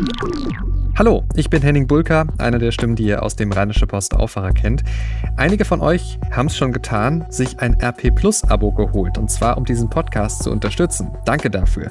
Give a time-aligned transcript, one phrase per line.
[0.00, 0.69] Música
[1.00, 4.52] Hallo, ich bin Henning Bulka, einer der Stimmen, die ihr aus dem Rheinische Post Aufwacher
[4.52, 4.84] kennt.
[5.34, 9.56] Einige von euch haben es schon getan, sich ein RP Plus Abo geholt und zwar
[9.56, 11.08] um diesen Podcast zu unterstützen.
[11.24, 11.90] Danke dafür.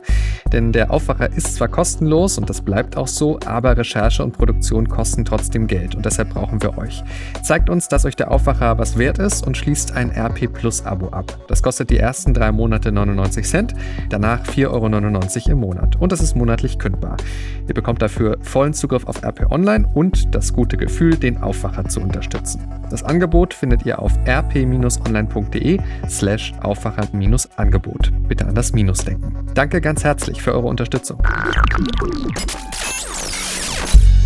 [0.53, 4.87] Denn der Aufwacher ist zwar kostenlos und das bleibt auch so, aber Recherche und Produktion
[4.87, 7.03] kosten trotzdem Geld und deshalb brauchen wir euch.
[7.41, 11.07] Zeigt uns, dass euch der Aufwacher was wert ist und schließt ein RP Plus Abo
[11.09, 11.35] ab.
[11.47, 13.73] Das kostet die ersten drei Monate 99 Cent,
[14.09, 14.67] danach 4,99
[15.47, 17.17] Euro im Monat und das ist monatlich kündbar.
[17.67, 21.85] Ihr bekommt dafür vollen Zugriff Zugriff auf RP Online und das gute Gefühl, den Aufwacher
[21.85, 22.61] zu unterstützen.
[22.89, 28.11] Das Angebot findet ihr auf rp-online.de slash Aufwacher-Angebot.
[28.27, 29.33] Bitte an das Minus denken.
[29.53, 31.21] Danke ganz herzlich für eure Unterstützung.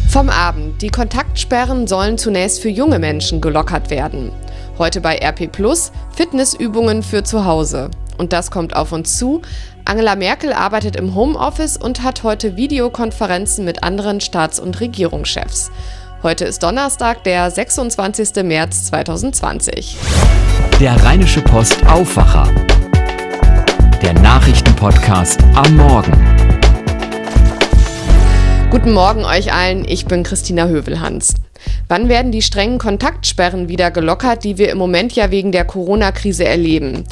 [0.10, 0.82] Vom Abend.
[0.82, 4.32] Die Kontaktsperren sollen zunächst für junge Menschen gelockert werden.
[4.78, 7.90] Heute bei RP Plus Fitnessübungen für zu Hause.
[8.18, 9.42] Und das kommt auf uns zu.
[9.86, 15.72] Angela Merkel arbeitet im Homeoffice und hat heute Videokonferenzen mit anderen Staats- und Regierungschefs.
[16.24, 18.44] Heute ist Donnerstag, der 26.
[18.44, 19.98] März 2020.
[20.80, 22.50] Der Rheinische Post Aufwacher.
[24.02, 26.14] Der Nachrichtenpodcast am Morgen.
[28.70, 31.36] Guten Morgen euch allen, ich bin Christina Hövelhans.
[31.90, 36.46] Wann werden die strengen Kontaktsperren wieder gelockert, die wir im Moment ja wegen der Corona-Krise
[36.46, 37.04] erleben?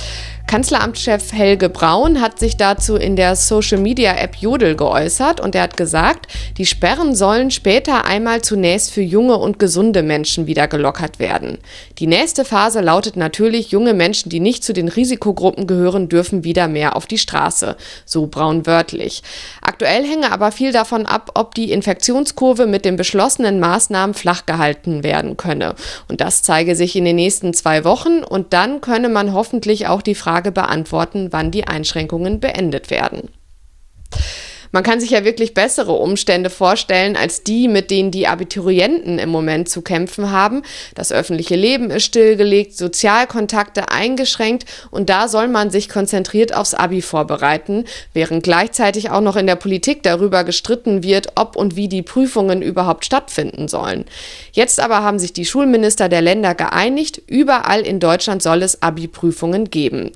[0.52, 6.28] Kanzleramtschef Helge Braun hat sich dazu in der Social-Media-App Jodel geäußert und er hat gesagt,
[6.58, 11.60] die Sperren sollen später einmal zunächst für junge und gesunde Menschen wieder gelockert werden.
[12.00, 16.68] Die nächste Phase lautet natürlich, junge Menschen, die nicht zu den Risikogruppen gehören, dürfen wieder
[16.68, 19.24] mehr auf die Straße, so Braun wörtlich.
[19.62, 25.02] Aktuell hänge aber viel davon ab, ob die Infektionskurve mit den beschlossenen Maßnahmen flach gehalten
[25.02, 25.76] werden könne.
[26.10, 30.02] Und das zeige sich in den nächsten zwei Wochen und dann könne man hoffentlich auch
[30.02, 33.30] die Frage Frage beantworten, wann die Einschränkungen beendet werden.
[34.72, 39.30] Man kann sich ja wirklich bessere Umstände vorstellen als die, mit denen die Abiturienten im
[39.30, 40.62] Moment zu kämpfen haben.
[40.96, 47.02] Das öffentliche Leben ist stillgelegt, Sozialkontakte eingeschränkt und da soll man sich konzentriert aufs Abi
[47.02, 52.02] vorbereiten, während gleichzeitig auch noch in der Politik darüber gestritten wird, ob und wie die
[52.02, 54.06] Prüfungen überhaupt stattfinden sollen.
[54.54, 59.70] Jetzt aber haben sich die Schulminister der Länder geeinigt, überall in Deutschland soll es Abi-Prüfungen
[59.70, 60.12] geben.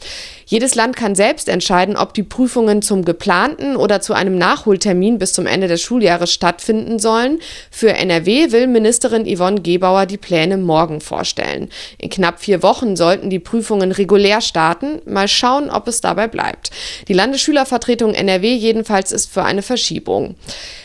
[0.45, 5.33] Jedes Land kann selbst entscheiden, ob die Prüfungen zum geplanten oder zu einem Nachholtermin bis
[5.33, 7.39] zum Ende des Schuljahres stattfinden sollen.
[7.71, 11.69] Für NRW will Ministerin Yvonne Gebauer die Pläne morgen vorstellen.
[11.97, 15.01] In knapp vier Wochen sollten die Prüfungen regulär starten.
[15.05, 16.69] Mal schauen, ob es dabei bleibt.
[17.07, 20.35] Die Landesschülervertretung NRW jedenfalls ist für eine Verschiebung.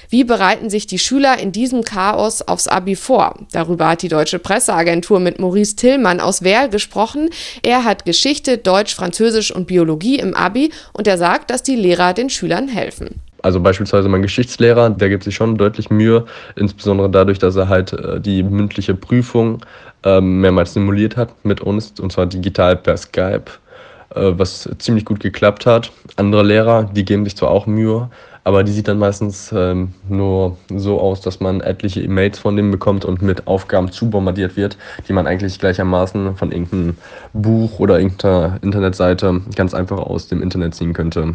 [0.08, 3.34] Wie bereiten sich die Schüler in diesem Chaos aufs Abi vor?
[3.52, 7.28] Darüber hat die Deutsche Presseagentur mit Maurice Tillmann aus Werl gesprochen.
[7.62, 12.12] Er hat Geschichte, Deutsch, Französisch und Biologie im Abi und er sagt, dass die Lehrer
[12.12, 13.20] den Schülern helfen.
[13.42, 16.24] Also beispielsweise mein Geschichtslehrer, der gibt sich schon deutlich Mühe,
[16.56, 19.64] insbesondere dadurch, dass er halt äh, die mündliche Prüfung
[20.02, 23.44] ähm, mehrmals simuliert hat mit uns, und zwar digital per Skype,
[24.14, 25.92] äh, was ziemlich gut geklappt hat.
[26.16, 28.10] Andere Lehrer, die geben sich zwar auch Mühe,
[28.44, 32.70] aber die sieht dann meistens ähm, nur so aus, dass man etliche E-Mails von denen
[32.70, 34.78] bekommt und mit Aufgaben zubombardiert wird,
[35.08, 36.96] die man eigentlich gleichermaßen von irgendeinem
[37.32, 41.34] Buch oder irgendeiner Internetseite ganz einfach aus dem Internet ziehen könnte.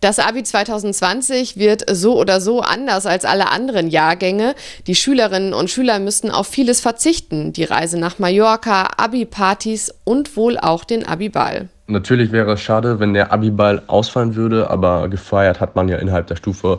[0.00, 4.54] Das Abi 2020 wird so oder so anders als alle anderen Jahrgänge.
[4.86, 7.52] Die Schülerinnen und Schüler müssten auf vieles verzichten.
[7.52, 11.68] Die Reise nach Mallorca, Abi-Partys und wohl auch den Abi-Ball.
[11.86, 16.28] Natürlich wäre es schade, wenn der Abi-Ball ausfallen würde, aber gefeiert hat man ja innerhalb
[16.28, 16.78] der Stufe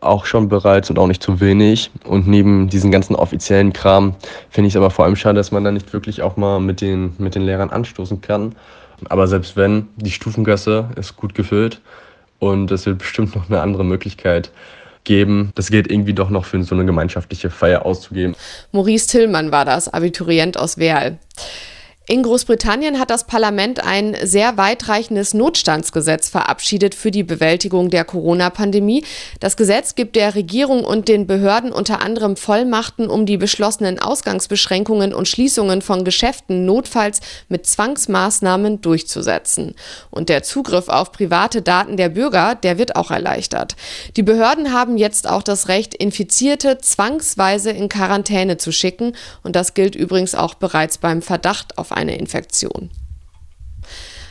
[0.00, 1.90] auch schon bereits und auch nicht zu wenig.
[2.04, 4.14] Und neben diesem ganzen offiziellen Kram
[4.48, 6.82] finde ich es aber vor allem schade, dass man da nicht wirklich auch mal mit
[6.82, 8.54] den, mit den Lehrern anstoßen kann.
[9.08, 11.80] Aber selbst wenn, die Stufengasse ist gut gefüllt
[12.38, 14.50] und es wird bestimmt noch eine andere Möglichkeit
[15.04, 18.36] geben, das Geld irgendwie doch noch für so eine gemeinschaftliche Feier auszugeben.
[18.72, 21.18] Maurice Tillmann war das, Abiturient aus Werl.
[22.10, 29.04] In Großbritannien hat das Parlament ein sehr weitreichendes Notstandsgesetz verabschiedet für die Bewältigung der Corona-Pandemie.
[29.40, 35.12] Das Gesetz gibt der Regierung und den Behörden unter anderem Vollmachten, um die beschlossenen Ausgangsbeschränkungen
[35.12, 37.20] und Schließungen von Geschäften notfalls
[37.50, 39.74] mit Zwangsmaßnahmen durchzusetzen.
[40.10, 43.76] Und der Zugriff auf private Daten der Bürger, der wird auch erleichtert.
[44.16, 49.12] Die Behörden haben jetzt auch das Recht, Infizierte zwangsweise in Quarantäne zu schicken.
[49.42, 52.90] Und das gilt übrigens auch bereits beim Verdacht auf eine Infektion.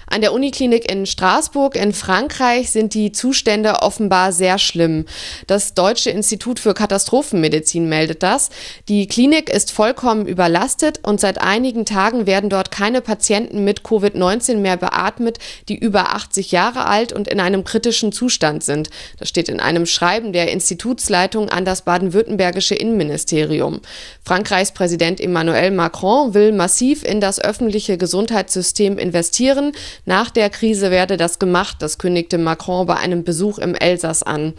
[0.09, 5.05] An der Uniklinik in Straßburg in Frankreich sind die Zustände offenbar sehr schlimm.
[5.47, 8.49] Das Deutsche Institut für Katastrophenmedizin meldet das.
[8.87, 14.55] Die Klinik ist vollkommen überlastet und seit einigen Tagen werden dort keine Patienten mit Covid-19
[14.57, 18.89] mehr beatmet, die über 80 Jahre alt und in einem kritischen Zustand sind.
[19.19, 23.81] Das steht in einem Schreiben der Institutsleitung an das baden-württembergische Innenministerium.
[24.23, 29.73] Frankreichs Präsident Emmanuel Macron will massiv in das öffentliche Gesundheitssystem investieren.
[30.05, 34.53] Nach der Krise werde das gemacht, das kündigte Macron bei einem Besuch im Elsass an.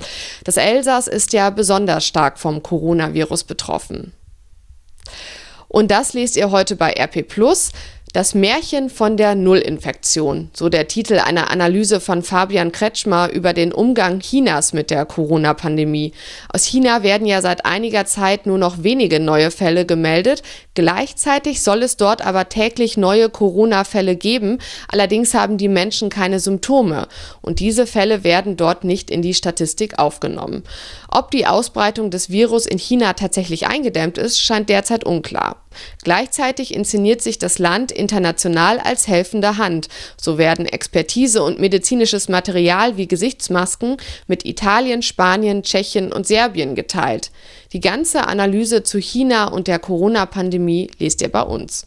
[0.44, 4.12] Das Elsass ist ja besonders stark vom Coronavirus betroffen.
[5.68, 7.72] Und das lest ihr heute bei RP Plus.
[8.14, 13.70] Das Märchen von der Nullinfektion, so der Titel einer Analyse von Fabian Kretschmer über den
[13.70, 16.12] Umgang Chinas mit der Corona-Pandemie.
[16.48, 20.42] Aus China werden ja seit einiger Zeit nur noch wenige neue Fälle gemeldet.
[20.72, 24.56] Gleichzeitig soll es dort aber täglich neue Corona-Fälle geben.
[24.90, 27.08] Allerdings haben die Menschen keine Symptome.
[27.42, 30.64] Und diese Fälle werden dort nicht in die Statistik aufgenommen.
[31.10, 35.56] Ob die Ausbreitung des Virus in China tatsächlich eingedämmt ist, scheint derzeit unklar.
[36.02, 39.88] Gleichzeitig inszeniert sich das Land international als helfende Hand.
[40.16, 43.96] So werden Expertise und medizinisches Material wie Gesichtsmasken
[44.26, 47.30] mit Italien, Spanien, Tschechien und Serbien geteilt.
[47.72, 51.86] Die ganze Analyse zu China und der Corona-Pandemie lest ihr bei uns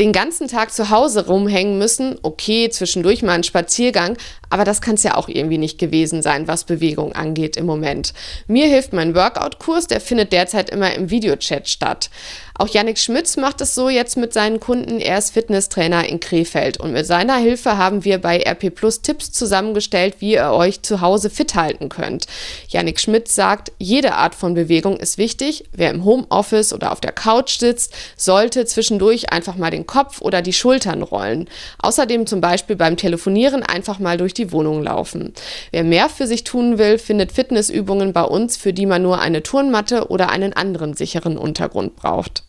[0.00, 4.16] den ganzen Tag zu Hause rumhängen müssen, okay, zwischendurch mal ein Spaziergang,
[4.50, 8.12] aber das kann es ja auch irgendwie nicht gewesen sein, was Bewegung angeht im Moment.
[8.48, 12.10] Mir hilft mein Workout-Kurs, der findet derzeit immer im Videochat statt.
[12.56, 15.00] Auch Yannick Schmitz macht es so jetzt mit seinen Kunden.
[15.00, 19.32] Er ist Fitnesstrainer in Krefeld und mit seiner Hilfe haben wir bei RP Plus Tipps
[19.32, 22.26] zusammengestellt, wie ihr euch zu Hause fit halten könnt.
[22.68, 25.64] Yannick Schmitz sagt, jede Art von Bewegung ist wichtig.
[25.72, 30.40] Wer im Homeoffice oder auf der Couch sitzt, sollte zwischendurch einfach mal den Kopf oder
[30.40, 31.48] die Schultern rollen.
[31.78, 35.34] Außerdem zum Beispiel beim Telefonieren einfach mal durch die Wohnung laufen.
[35.72, 39.42] Wer mehr für sich tun will, findet Fitnessübungen bei uns, für die man nur eine
[39.42, 42.43] Turnmatte oder einen anderen sicheren Untergrund braucht.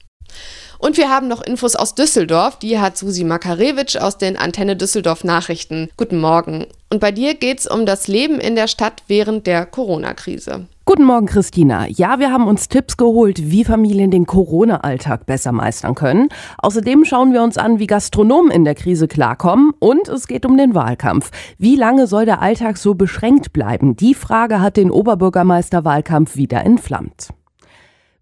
[0.77, 2.59] Und wir haben noch Infos aus Düsseldorf.
[2.59, 5.89] Die hat Susi Makarewitsch aus den Antenne Düsseldorf Nachrichten.
[5.97, 6.67] Guten Morgen.
[6.89, 10.67] Und bei dir geht es um das Leben in der Stadt während der Corona-Krise.
[10.87, 11.87] Guten Morgen, Christina.
[11.87, 16.29] Ja, wir haben uns Tipps geholt, wie Familien den Corona-Alltag besser meistern können.
[16.59, 19.71] Außerdem schauen wir uns an, wie Gastronomen in der Krise klarkommen.
[19.79, 21.31] Und es geht um den Wahlkampf.
[21.57, 23.95] Wie lange soll der Alltag so beschränkt bleiben?
[23.95, 27.29] Die Frage hat den Oberbürgermeister-Wahlkampf wieder entflammt.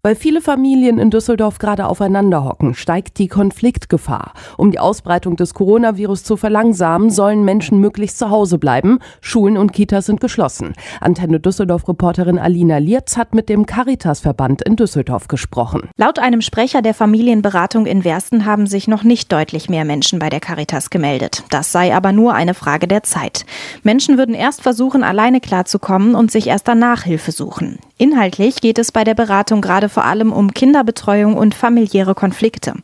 [0.04, 4.34] Weil viele Familien in Düsseldorf gerade aufeinander hocken, steigt die Konfliktgefahr.
[4.58, 8.98] Um die Ausbreitung des Coronavirus zu verlangsamen, sollen Menschen möglichst zu Hause bleiben.
[9.22, 10.74] Schulen und Kitas sind geschlossen.
[11.00, 15.88] Antenne Düsseldorf-Reporterin Alina Lierz hat mit dem Caritas-Verband in Düsseldorf gesprochen.
[15.96, 20.28] Laut einem Sprecher der Familienberatung in Wersten haben sich noch nicht deutlich mehr Menschen bei
[20.28, 21.44] der Caritas gemeldet.
[21.48, 23.46] Das sei aber nur eine Frage der Zeit.
[23.84, 27.78] Menschen würden erst versuchen, alleine klarzukommen und sich erst danach Hilfe suchen.
[27.96, 32.74] Inhaltlich geht es bei der Beratung gerade vor allem um Kinderbetreuung und familiäre Konflikte.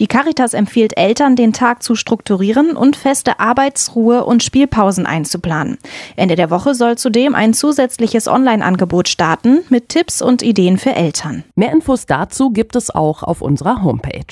[0.00, 5.78] Die Caritas empfiehlt Eltern, den Tag zu strukturieren und feste Arbeitsruhe und Spielpausen einzuplanen.
[6.16, 11.44] Ende der Woche soll zudem ein zusätzliches Online-Angebot starten mit Tipps und Ideen für Eltern.
[11.54, 14.24] Mehr Infos dazu gibt es auch auf unserer Homepage.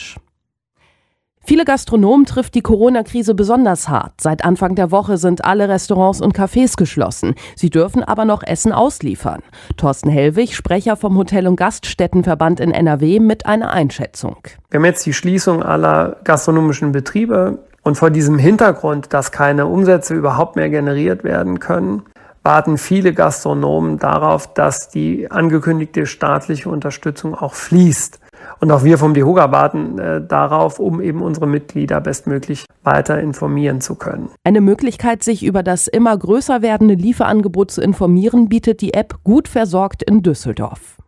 [1.45, 4.13] Viele Gastronomen trifft die Corona-Krise besonders hart.
[4.21, 7.35] Seit Anfang der Woche sind alle Restaurants und Cafés geschlossen.
[7.57, 9.43] Sie dürfen aber noch Essen ausliefern.
[9.77, 14.37] Thorsten Hellwig, Sprecher vom Hotel- und Gaststättenverband in NRW, mit einer Einschätzung.
[14.71, 17.59] Wir haben jetzt die Schließung aller gastronomischen Betriebe.
[17.83, 22.05] Und vor diesem Hintergrund, dass keine Umsätze überhaupt mehr generiert werden können,
[22.45, 28.21] warten viele Gastronomen darauf, dass die angekündigte staatliche Unterstützung auch fließt.
[28.61, 33.81] Und auch wir vom DEHOGA warten äh, darauf, um eben unsere Mitglieder bestmöglich weiter informieren
[33.81, 34.31] zu können.
[34.45, 39.49] Eine Möglichkeit, sich über das immer größer werdende Lieferangebot zu informieren, bietet die App Gut
[39.49, 41.02] versorgt in Düsseldorf.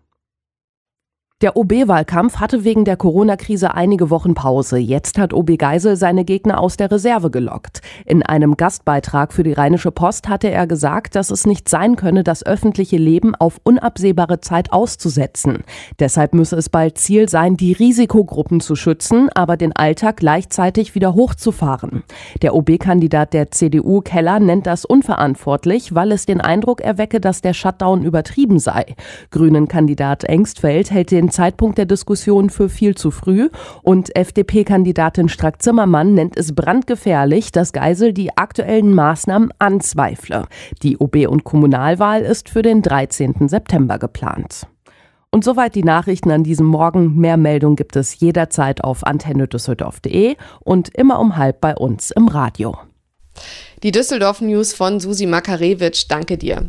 [1.42, 4.78] Der OB-Wahlkampf hatte wegen der Corona-Krise einige Wochen Pause.
[4.78, 7.80] Jetzt hat OB Geisel seine Gegner aus der Reserve gelockt.
[8.06, 12.22] In einem Gastbeitrag für die Rheinische Post hatte er gesagt, dass es nicht sein könne,
[12.22, 15.64] das öffentliche Leben auf unabsehbare Zeit auszusetzen.
[15.98, 21.14] Deshalb müsse es bald Ziel sein, die Risikogruppen zu schützen, aber den Alltag gleichzeitig wieder
[21.14, 22.04] hochzufahren.
[22.42, 27.54] Der OB-Kandidat der CDU Keller nennt das unverantwortlich, weil es den Eindruck erwecke, dass der
[27.54, 28.94] Shutdown übertrieben sei.
[29.32, 33.48] Grünen-Kandidat Engstfeld hält den Zeitpunkt der Diskussion für viel zu früh
[33.82, 40.46] und FDP-Kandidatin Strack-Zimmermann nennt es brandgefährlich, dass Geisel die aktuellen Maßnahmen anzweifle.
[40.82, 43.48] Die OB- und Kommunalwahl ist für den 13.
[43.48, 44.66] September geplant.
[45.30, 47.16] Und soweit die Nachrichten an diesem Morgen.
[47.16, 52.76] Mehr Meldungen gibt es jederzeit auf antennedüsseldorf.de und immer um halb bei uns im Radio.
[53.82, 56.06] Die Düsseldorf News von Susi Makarewitsch.
[56.08, 56.68] Danke dir.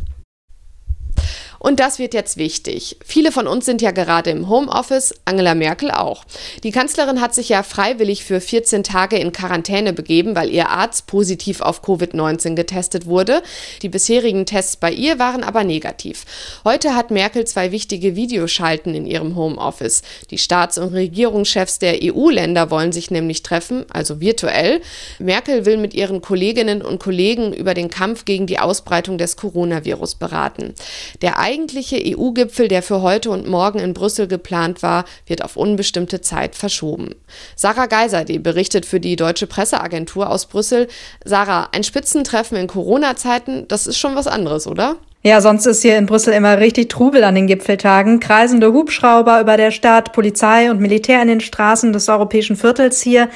[1.66, 2.96] Und das wird jetzt wichtig.
[3.04, 6.24] Viele von uns sind ja gerade im Homeoffice, Angela Merkel auch.
[6.64, 11.08] Die Kanzlerin hat sich ja freiwillig für 14 Tage in Quarantäne begeben, weil ihr Arzt
[11.08, 13.42] positiv auf Covid-19 getestet wurde.
[13.82, 16.26] Die bisherigen Tests bei ihr waren aber negativ.
[16.66, 20.04] Heute hat Merkel zwei wichtige Videoschalten in ihrem Homeoffice.
[20.30, 24.82] Die Staats- und Regierungschefs der EU-Länder wollen sich nämlich treffen, also virtuell.
[25.18, 30.14] Merkel will mit ihren Kolleginnen und Kollegen über den Kampf gegen die Ausbreitung des Coronavirus
[30.14, 30.76] beraten.
[31.24, 36.20] Der eigentliche EU-Gipfel, der für heute und morgen in Brüssel geplant war, wird auf unbestimmte
[36.20, 37.16] Zeit verschoben.
[37.56, 40.88] Sarah Geiser, die berichtet für die Deutsche Presseagentur aus Brüssel.
[41.24, 44.98] Sarah, ein Spitzentreffen in Corona-Zeiten, das ist schon was anderes, oder?
[45.24, 48.20] Ja, sonst ist hier in Brüssel immer richtig Trubel an den Gipfeltagen.
[48.20, 53.30] Kreisende Hubschrauber über der Stadt, Polizei und Militär in den Straßen des europäischen Viertels hier.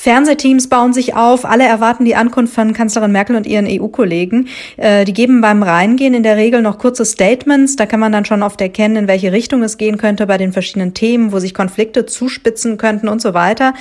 [0.00, 1.44] Fernsehteams bauen sich auf.
[1.44, 4.48] Alle erwarten die Ankunft von Kanzlerin Merkel und ihren EU-Kollegen.
[4.78, 7.76] Äh, die geben beim Reingehen in der Regel noch kurze Statements.
[7.76, 10.54] Da kann man dann schon oft erkennen, in welche Richtung es gehen könnte bei den
[10.54, 13.74] verschiedenen Themen, wo sich Konflikte zuspitzen könnten und so weiter.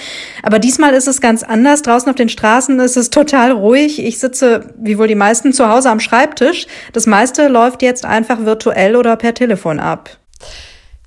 [0.43, 1.83] Aber diesmal ist es ganz anders.
[1.83, 4.03] Draußen auf den Straßen ist es total ruhig.
[4.05, 6.67] Ich sitze, wie wohl die meisten, zu Hause am Schreibtisch.
[6.91, 10.09] Das meiste läuft jetzt einfach virtuell oder per Telefon ab.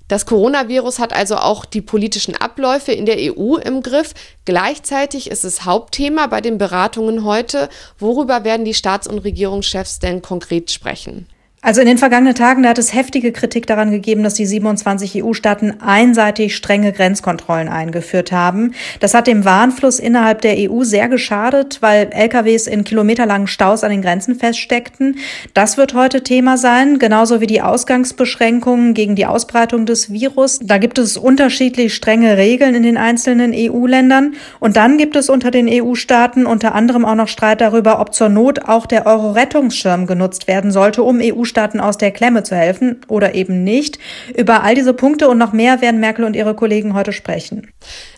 [0.09, 4.15] Das Coronavirus hat also auch die politischen Abläufe in der EU im Griff.
[4.45, 7.69] Gleichzeitig ist es Hauptthema bei den Beratungen heute.
[7.99, 11.27] Worüber werden die Staats- und Regierungschefs denn konkret sprechen?
[11.65, 15.23] Also in den vergangenen Tagen, da hat es heftige Kritik daran gegeben, dass die 27
[15.23, 18.73] EU-Staaten einseitig strenge Grenzkontrollen eingeführt haben.
[18.99, 23.93] Das hat dem Warenfluss innerhalb der EU sehr geschadet, weil LKWs in kilometerlangen Staus an
[23.93, 25.19] den Grenzen feststeckten.
[25.55, 30.59] Das wird heute Thema sein, genauso wie die Ausgangsbeschränkungen gegen die Ausbreitung des Virus.
[30.61, 34.35] Da gibt es unterschiedlich strenge Regeln in den einzelnen EU-Ländern.
[34.59, 38.31] Und dann gibt es unter den EU-Staaten unter anderem auch noch Streit darüber, ob zur
[38.31, 43.01] Not auch der Euro-Rettungsschirm genutzt werden sollte, um EU EU-Staaten aus der Klemme zu helfen
[43.09, 43.99] oder eben nicht.
[44.35, 47.71] Über all diese Punkte und noch mehr werden Merkel und ihre Kollegen heute sprechen.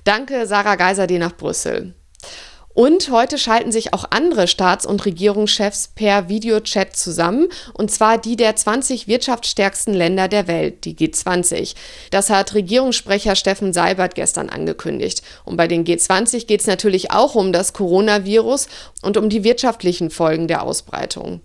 [0.04, 1.94] Danke, Sarah Geiser, die nach Brüssel.
[2.76, 8.34] Und heute schalten sich auch andere Staats- und Regierungschefs per Videochat zusammen, und zwar die
[8.34, 11.76] der 20 wirtschaftsstärksten Länder der Welt, die G20.
[12.10, 15.22] Das hat Regierungssprecher Steffen Seibert gestern angekündigt.
[15.44, 18.66] Und bei den G20 geht es natürlich auch um das Coronavirus
[19.02, 21.42] und um die wirtschaftlichen Folgen der Ausbreitung.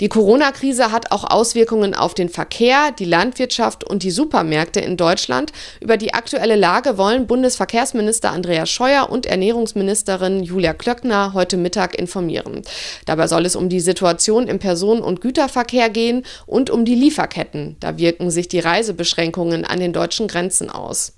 [0.00, 5.52] Die Corona-Krise hat auch Auswirkungen auf den Verkehr, die Landwirtschaft und die Supermärkte in Deutschland.
[5.80, 12.62] Über die aktuelle Lage wollen Bundesverkehrsminister Andreas Scheuer und Ernährungsministerin Julia Klöckner heute Mittag informieren.
[13.06, 17.76] Dabei soll es um die Situation im Personen- und Güterverkehr gehen und um die Lieferketten.
[17.80, 21.12] Da wirken sich die Reisebeschränkungen an den deutschen Grenzen aus.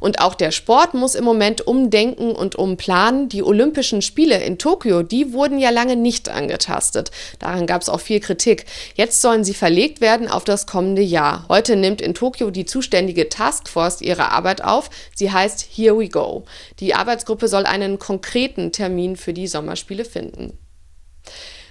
[0.00, 3.28] Und auch der Sport muss im Moment umdenken und umplanen.
[3.28, 7.10] Die Olympischen Spiele in Tokio, die wurden ja lange nicht angetastet.
[7.38, 8.66] Daran gab es auch viel Kritik.
[8.94, 11.44] Jetzt sollen sie verlegt werden auf das kommende Jahr.
[11.48, 14.90] Heute nimmt in Tokio die zuständige Taskforce ihre Arbeit auf.
[15.14, 16.44] Sie heißt Here We Go.
[16.80, 20.58] Die Arbeitsgruppe soll einen konkreten Termin für die Sommerspiele finden.